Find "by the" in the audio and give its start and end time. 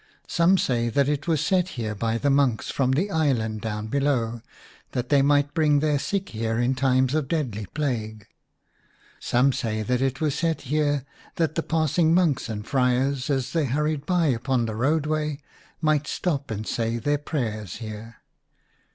1.93-2.31